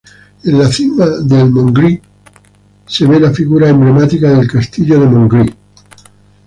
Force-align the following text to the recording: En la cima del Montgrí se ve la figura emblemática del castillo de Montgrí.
En 0.45 0.57
la 0.57 0.65
cima 0.67 1.05
del 1.05 1.51
Montgrí 1.51 2.01
se 2.87 3.05
ve 3.05 3.19
la 3.19 3.29
figura 3.31 3.69
emblemática 3.69 4.31
del 4.35 4.49
castillo 4.51 4.99
de 4.99 5.05
Montgrí. 5.05 5.53